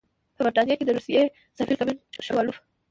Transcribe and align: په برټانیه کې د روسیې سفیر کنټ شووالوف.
په 0.35 0.41
برټانیه 0.45 0.75
کې 0.77 0.85
د 0.87 0.91
روسیې 0.97 1.21
سفیر 1.57 1.75
کنټ 1.79 1.97
شووالوف. 2.25 2.57